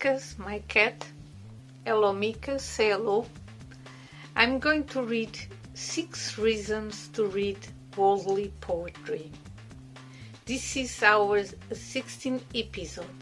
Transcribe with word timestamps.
Mika's 0.00 0.36
my 0.38 0.60
cat. 0.68 1.04
Hello, 1.84 2.12
Mika. 2.12 2.60
Say 2.60 2.90
hello. 2.90 3.26
I'm 4.36 4.60
going 4.60 4.84
to 4.94 5.02
read 5.02 5.36
six 5.74 6.38
reasons 6.38 7.08
to 7.14 7.26
read 7.26 7.58
worldly 7.96 8.52
poetry. 8.60 9.32
This 10.44 10.76
is 10.76 11.02
our 11.02 11.42
16th 11.42 12.44
episode 12.54 13.20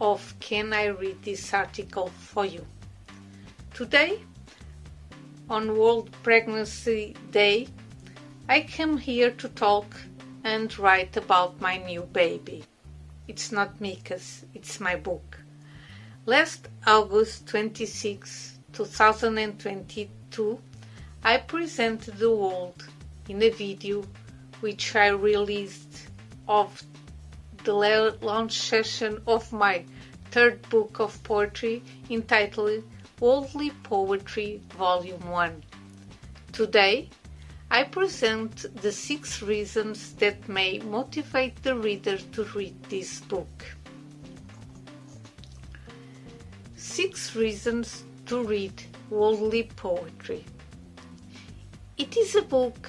of 0.00 0.36
Can 0.38 0.72
I 0.72 0.86
Read 0.86 1.20
This 1.24 1.52
Article 1.52 2.10
for 2.10 2.46
You? 2.46 2.64
Today, 3.74 4.20
on 5.50 5.76
World 5.76 6.12
Pregnancy 6.22 7.16
Day, 7.32 7.66
I 8.48 8.60
came 8.60 8.98
here 8.98 9.32
to 9.32 9.48
talk 9.48 9.96
and 10.44 10.78
write 10.78 11.16
about 11.16 11.60
my 11.60 11.76
new 11.76 12.02
baby. 12.02 12.62
It's 13.26 13.50
not 13.50 13.80
Mika's, 13.80 14.44
it's 14.54 14.78
my 14.78 14.94
book. 14.94 15.40
Last 16.28 16.68
August 16.86 17.46
26, 17.46 18.58
2022, 18.74 20.58
I 21.24 21.38
presented 21.38 22.18
the 22.18 22.30
world 22.30 22.86
in 23.30 23.42
a 23.42 23.48
video 23.48 24.04
which 24.60 24.94
I 24.94 25.06
released 25.06 26.10
of 26.46 26.82
the 27.64 27.72
launch 28.20 28.60
session 28.60 29.22
of 29.26 29.50
my 29.54 29.86
third 30.30 30.60
book 30.68 31.00
of 31.00 31.18
poetry 31.22 31.82
entitled 32.10 32.84
Worldly 33.20 33.70
Poetry 33.82 34.60
Volume 34.76 35.30
1. 35.30 35.64
Today, 36.52 37.08
I 37.70 37.84
present 37.84 38.66
the 38.82 38.92
six 38.92 39.40
reasons 39.40 40.12
that 40.16 40.46
may 40.46 40.78
motivate 40.80 41.62
the 41.62 41.74
reader 41.74 42.18
to 42.18 42.44
read 42.44 42.82
this 42.90 43.20
book. 43.22 43.64
Six 46.78 47.34
reasons 47.34 48.04
to 48.26 48.44
read 48.44 48.82
worldly 49.10 49.64
poetry. 49.64 50.44
It 51.96 52.16
is 52.16 52.36
a 52.36 52.42
book 52.42 52.88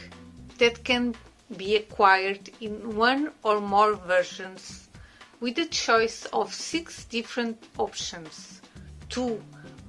that 0.60 0.84
can 0.84 1.16
be 1.58 1.76
acquired 1.76 2.52
in 2.62 2.96
one 2.96 3.32
or 3.42 3.60
more 3.60 3.96
versions 3.96 4.88
with 5.40 5.58
a 5.58 5.66
choice 5.66 6.26
of 6.26 6.54
six 6.54 7.06
different 7.06 7.58
options 7.80 8.62
two 9.10 9.42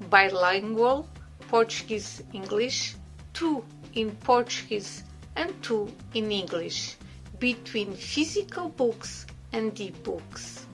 bilingual 0.09 1.07
Portuguese 1.49 2.23
English, 2.33 2.95
two 3.35 3.63
in 3.93 4.13
Portuguese 4.25 5.03
and 5.37 5.53
two 5.63 5.93
in 6.15 6.33
English 6.33 6.97
between 7.39 7.93
physical 7.93 8.71
books 8.71 9.27
and 9.53 9.79
e-books. 9.79 10.65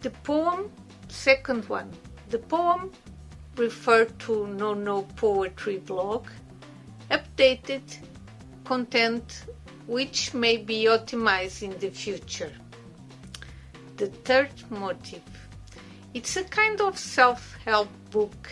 The 0.00 0.10
poem, 0.10 0.72
second 1.12 1.68
one, 1.68 1.90
the 2.30 2.38
poem 2.38 2.90
referred 3.56 4.18
to 4.20 4.46
Nono 4.46 5.02
Poetry 5.16 5.78
blog, 5.78 6.26
updated 7.10 7.82
content 8.64 9.44
which 9.86 10.32
may 10.32 10.56
be 10.56 10.84
optimized 10.84 11.62
in 11.62 11.78
the 11.78 11.90
future. 11.90 12.52
The 13.98 14.06
third 14.06 14.52
motive, 14.70 15.22
it's 16.14 16.36
a 16.36 16.44
kind 16.44 16.80
of 16.80 16.98
self-help 16.98 17.88
book 18.10 18.50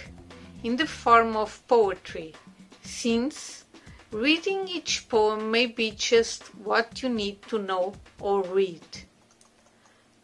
in 0.62 0.76
the 0.76 0.86
form 0.86 1.36
of 1.36 1.66
poetry 1.66 2.34
since 2.82 3.64
reading 4.12 4.68
each 4.68 5.08
poem 5.08 5.50
may 5.50 5.64
be 5.66 5.92
just 5.92 6.54
what 6.56 7.02
you 7.02 7.08
need 7.08 7.40
to 7.42 7.58
know 7.58 7.94
or 8.20 8.42
read. 8.42 8.86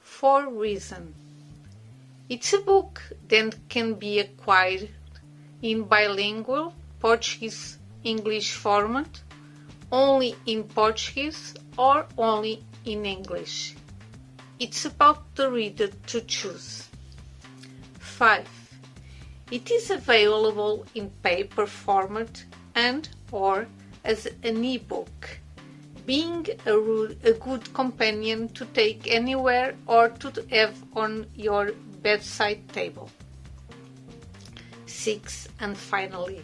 For 0.00 0.50
reason. 0.50 1.14
It's 2.28 2.52
a 2.52 2.58
book 2.58 3.00
that 3.28 3.54
can 3.68 3.94
be 3.94 4.18
acquired 4.18 4.88
in 5.62 5.84
bilingual 5.84 6.74
Portuguese 6.98 7.78
English 8.02 8.52
format, 8.52 9.22
only 9.92 10.34
in 10.44 10.64
Portuguese 10.64 11.54
or 11.78 12.06
only 12.18 12.64
in 12.84 13.06
English. 13.06 13.76
It's 14.58 14.84
about 14.84 15.36
the 15.36 15.52
reader 15.52 15.86
to 15.86 16.20
choose. 16.22 16.88
5. 18.00 18.48
It 19.52 19.70
is 19.70 19.90
available 19.92 20.84
in 20.96 21.10
paper 21.22 21.66
format 21.66 22.44
and 22.74 23.08
or 23.30 23.68
as 24.02 24.26
an 24.42 24.64
e-book, 24.64 25.38
being 26.06 26.44
a, 26.66 26.76
a, 27.22 27.32
good 27.34 27.72
companion 27.72 28.48
to 28.48 28.64
take 28.66 29.06
anywhere 29.06 29.76
or 29.86 30.08
to 30.08 30.44
have 30.50 30.74
on 30.94 31.26
your 31.36 31.72
bedside 32.06 32.62
table. 32.68 33.10
6. 34.86 35.48
And 35.58 35.76
finally, 35.76 36.40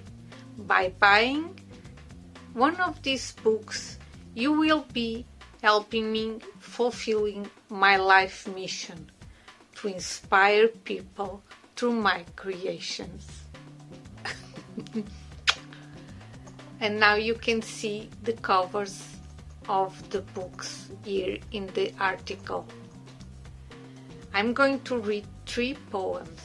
by 0.58 0.92
buying 0.98 1.54
one 2.52 2.74
of 2.80 3.00
these 3.02 3.30
books, 3.44 3.96
you 4.34 4.50
will 4.50 4.84
be 4.92 5.24
helping 5.62 6.10
me 6.10 6.40
fulfilling 6.58 7.48
my 7.68 7.96
life 7.96 8.48
mission 8.48 9.08
to 9.76 9.86
inspire 9.86 10.66
people 10.66 11.44
through 11.76 11.94
my 11.94 12.24
creations. 12.34 13.24
and 16.80 16.98
now 16.98 17.14
you 17.14 17.34
can 17.34 17.62
see 17.62 18.10
the 18.24 18.32
covers 18.32 19.14
of 19.68 19.94
the 20.10 20.22
books 20.34 20.90
here 21.04 21.38
in 21.52 21.68
the 21.78 21.94
article. 22.00 22.66
I'm 24.34 24.52
going 24.52 24.80
to 24.80 24.98
read 24.98 25.26
three 25.46 25.76
poems. 25.90 26.40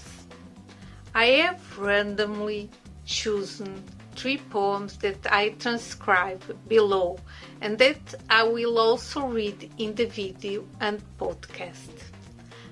I 1.15 1.25
have 1.43 1.77
randomly 1.77 2.69
chosen 3.05 3.83
three 4.15 4.37
poems 4.37 4.97
that 4.97 5.31
I 5.31 5.49
transcribe 5.49 6.43
below 6.67 7.19
and 7.61 7.77
that 7.77 8.15
I 8.29 8.43
will 8.43 8.77
also 8.77 9.25
read 9.27 9.71
in 9.77 9.95
the 9.95 10.05
video 10.05 10.65
and 10.79 11.01
podcast. 11.19 12.03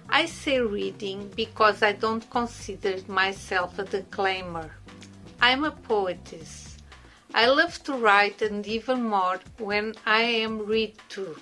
I 0.10 0.26
say 0.26 0.60
reading 0.60 1.32
because 1.36 1.82
I 1.82 1.94
don't 1.94 2.30
consider 2.30 2.98
myself 3.08 3.80
a 3.80 3.84
declaimer. 3.84 4.72
I'm 5.42 5.64
a 5.64 5.72
poetess 5.72 6.76
I 7.38 7.48
love 7.48 7.84
to 7.84 7.92
write 7.92 8.42
and 8.42 8.66
even 8.66 9.10
more 9.10 9.42
when 9.58 9.94
I 10.06 10.22
am 10.22 10.66
read 10.66 10.94
to. 11.10 11.36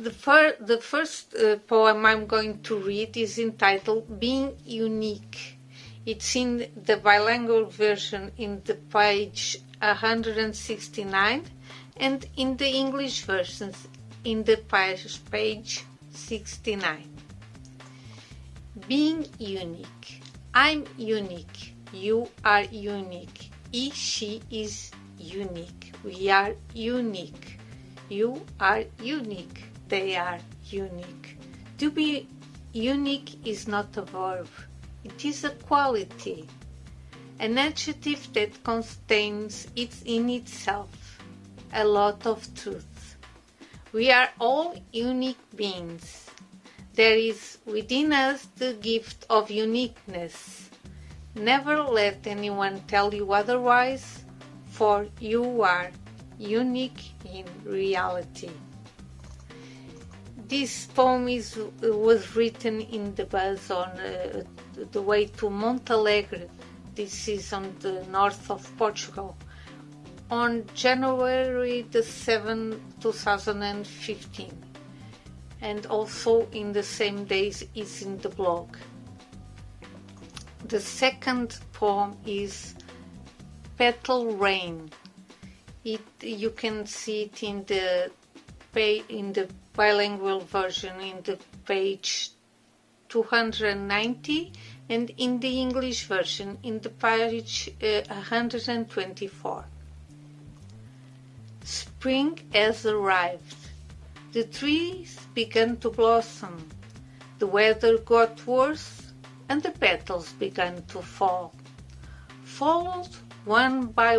The, 0.00 0.10
fir- 0.10 0.56
the 0.58 0.78
first 0.78 1.34
uh, 1.34 1.56
poem 1.56 2.06
I'm 2.06 2.24
going 2.26 2.62
to 2.62 2.78
read 2.78 3.18
is 3.18 3.38
entitled 3.38 4.18
Being 4.18 4.56
Unique. 4.64 5.58
It's 6.06 6.34
in 6.34 6.70
the 6.74 6.96
bilingual 6.96 7.66
version 7.66 8.32
in 8.38 8.62
the 8.64 8.76
page 8.76 9.58
169 9.78 11.44
and 11.98 12.26
in 12.38 12.56
the 12.56 12.66
English 12.70 13.24
versions 13.26 13.88
in 14.24 14.42
the 14.44 14.56
page, 14.56 15.20
page 15.30 15.84
69. 16.12 17.06
Being 18.88 19.26
unique. 19.38 20.22
I'm 20.54 20.86
unique. 20.96 21.74
You 21.92 22.26
are 22.42 22.62
unique. 22.62 23.50
He, 23.70 23.90
she 23.90 24.40
is 24.50 24.92
unique. 25.18 25.92
We 26.02 26.30
are 26.30 26.54
unique. 26.72 27.58
You 28.08 28.46
are 28.58 28.84
unique. 29.02 29.69
They 29.90 30.16
are 30.16 30.38
unique. 30.70 31.36
To 31.76 31.90
be 31.90 32.26
unique 32.72 33.46
is 33.46 33.68
not 33.68 33.94
a 33.98 34.02
verb, 34.02 34.48
it 35.04 35.22
is 35.22 35.44
a 35.44 35.50
quality, 35.50 36.48
an 37.38 37.58
adjective 37.58 38.32
that 38.32 38.64
contains 38.64 39.68
it 39.76 39.92
in 40.06 40.30
itself 40.30 40.88
a 41.74 41.84
lot 41.84 42.26
of 42.26 42.48
truth. 42.54 43.16
We 43.92 44.10
are 44.10 44.30
all 44.40 44.74
unique 44.92 45.44
beings. 45.54 46.30
There 46.94 47.18
is 47.18 47.58
within 47.66 48.14
us 48.14 48.46
the 48.56 48.72
gift 48.72 49.26
of 49.28 49.50
uniqueness 49.50 50.70
Never 51.36 51.80
let 51.84 52.26
anyone 52.26 52.82
tell 52.88 53.14
you 53.14 53.32
otherwise, 53.32 54.24
for 54.66 55.06
you 55.20 55.62
are 55.62 55.92
unique 56.38 57.12
in 57.24 57.46
reality. 57.64 58.50
This 60.50 60.86
poem 60.86 61.28
is, 61.28 61.56
was 61.80 62.34
written 62.34 62.80
in 62.80 63.14
the 63.14 63.24
bus 63.24 63.70
on 63.70 63.86
uh, 64.00 64.42
the 64.90 65.00
way 65.00 65.26
to 65.26 65.48
Montalegre. 65.48 66.48
This 66.96 67.28
is 67.28 67.52
on 67.52 67.72
the 67.78 68.04
north 68.10 68.50
of 68.50 68.60
Portugal. 68.76 69.36
On 70.28 70.66
January 70.74 71.82
the 71.92 72.00
7th, 72.00 72.80
2015. 73.00 74.50
And 75.60 75.86
also 75.86 76.48
in 76.50 76.72
the 76.72 76.82
same 76.82 77.26
days 77.26 77.62
is 77.76 78.02
in 78.02 78.18
the 78.18 78.30
blog. 78.30 78.76
The 80.64 80.80
second 80.80 81.60
poem 81.72 82.16
is 82.26 82.74
Petal 83.78 84.34
Rain. 84.34 84.90
It 85.84 86.02
you 86.22 86.50
can 86.50 86.86
see 86.86 87.22
it 87.22 87.40
in 87.44 87.64
the 87.66 88.10
in 89.08 89.32
the 89.32 89.48
bilingual 89.74 90.40
version 90.40 91.00
in 91.00 91.22
the 91.22 91.38
page 91.64 92.30
290 93.08 94.52
and 94.88 95.10
in 95.16 95.40
the 95.40 95.60
English 95.60 96.04
version 96.04 96.58
in 96.62 96.80
the 96.80 96.90
page 96.90 97.70
uh, 97.82 98.02
124. 98.08 99.64
Spring 101.64 102.38
has 102.52 102.86
arrived. 102.86 103.56
The 104.32 104.44
trees 104.44 105.18
began 105.34 105.76
to 105.78 105.90
blossom. 105.90 106.68
The 107.38 107.46
weather 107.46 107.98
got 107.98 108.46
worse 108.46 109.12
and 109.48 109.62
the 109.62 109.72
petals 109.72 110.32
began 110.34 110.84
to 110.86 111.02
fall. 111.02 111.54
Followed 112.44 113.08
one 113.44 113.86
by 113.86 114.18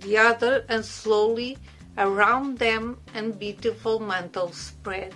the 0.00 0.18
other 0.18 0.64
and 0.68 0.84
slowly 0.84 1.58
around 1.98 2.58
them 2.58 2.96
and 3.12 3.38
beautiful 3.38 3.98
mantles 3.98 4.56
spread. 4.56 5.14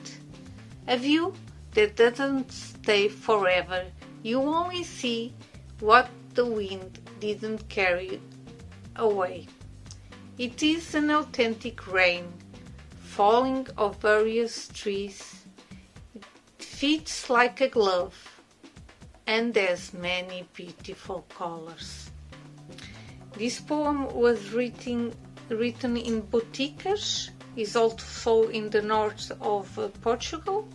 A 0.89 0.99
view 0.99 1.33
that 1.75 1.97
doesn't 1.97 2.51
stay 2.51 3.09
forever. 3.09 3.87
You 4.23 4.43
only 4.43 4.83
see 4.83 5.33
what 5.81 6.09
the 6.35 6.45
wind 6.45 6.99
didn't 7.21 7.69
carry 7.69 8.21
away. 8.97 9.47
It 10.39 10.63
is 10.63 10.95
an 10.95 11.11
authentic 11.11 11.87
rain 11.87 12.33
falling 12.99 13.69
of 13.79 13.97
various 14.01 14.69
trees. 14.69 15.45
It 16.15 16.25
fits 16.59 17.31
like 17.31 17.61
a 17.61 17.69
glove 17.69 18.17
and 19.27 19.55
has 19.55 19.95
many 19.95 20.49
beautiful 20.53 21.25
colors. 21.29 22.11
This 23.37 23.61
poem 23.61 24.13
was 24.15 24.51
written, 24.51 25.15
written 25.49 25.97
in 25.97 26.23
Boticas, 26.23 27.31
is 27.57 27.77
also 27.77 28.49
in 28.49 28.71
the 28.71 28.83
north 28.83 29.31
of 29.41 29.79
uh, 29.79 29.89
Portugal, 30.01 30.69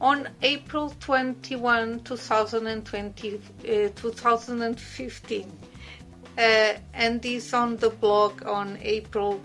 on 0.00 0.28
April 0.42 0.94
21, 1.00 2.00
2020, 2.00 3.34
uh, 3.36 3.88
2015 3.94 5.52
uh, 6.38 6.74
and 6.94 7.24
is 7.24 7.52
on 7.52 7.76
the 7.76 7.90
blog 7.90 8.46
on 8.46 8.78
April 8.80 9.40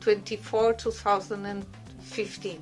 24, 0.00 0.72
2015. 0.74 2.60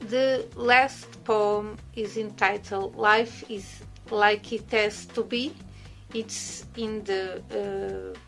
The 0.00 0.46
last 0.56 1.24
poem 1.24 1.76
is 1.94 2.16
entitled 2.16 2.96
Life 2.96 3.44
is 3.48 3.82
Like 4.10 4.52
It 4.52 4.70
Has 4.72 5.06
to 5.06 5.22
Be. 5.22 5.54
It's 6.12 6.66
in 6.76 7.04
the 7.04 7.42
uh, 7.50 8.18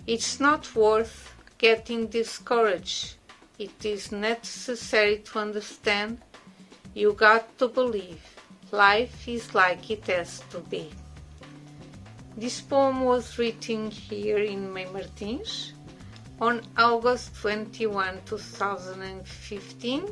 It's 0.07 0.39
not 0.39 0.73
worth 0.73 1.33
getting 1.57 2.07
discouraged. 2.07 3.15
It 3.59 3.83
is 3.83 4.13
necessary 4.13 5.17
to 5.25 5.39
understand. 5.39 6.21
You 6.93 7.11
got 7.11 7.57
to 7.57 7.67
believe. 7.67 8.34
Life 8.75 9.29
is 9.29 9.55
like 9.55 9.89
it 9.89 10.05
has 10.07 10.43
to 10.49 10.59
be. 10.59 10.91
This 12.35 12.59
poem 12.59 13.05
was 13.05 13.39
written 13.39 13.89
here 13.89 14.39
in 14.39 14.73
Mem 14.73 14.91
Martins 14.91 15.71
on 16.41 16.61
August 16.77 17.33
21, 17.35 18.19
2015 18.25 20.09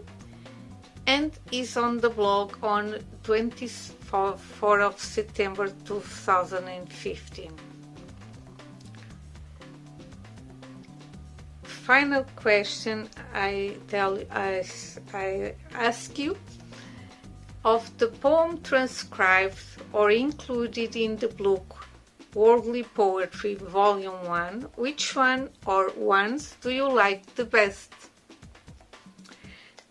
and 1.07 1.37
is 1.51 1.75
on 1.75 1.97
the 1.97 2.09
blog 2.09 2.55
on 2.63 2.99
24 3.23 4.79
of 4.79 4.97
September 4.97 5.67
2015. 5.83 7.51
Final 11.63 12.23
question 12.37 13.09
I 13.33 13.75
tell 13.89 14.17
I, 14.31 14.63
I 15.13 15.53
ask 15.73 16.17
you 16.17 16.37
of 17.63 17.97
the 17.97 18.07
poem 18.07 18.61
transcribed 18.61 19.57
or 19.93 20.11
included 20.11 20.95
in 20.95 21.17
the 21.17 21.29
book 21.29 21.87
Worldly 22.33 22.83
Poetry 22.83 23.55
Volume 23.55 24.25
1, 24.25 24.61
which 24.75 25.15
one 25.15 25.49
or 25.65 25.89
ones 25.91 26.55
do 26.61 26.69
you 26.71 26.91
like 26.91 27.35
the 27.35 27.45
best? 27.45 27.93